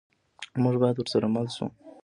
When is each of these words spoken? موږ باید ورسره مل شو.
موږ 0.63 0.75
باید 0.81 0.97
ورسره 0.99 1.27
مل 1.33 1.47
شو. 1.55 1.65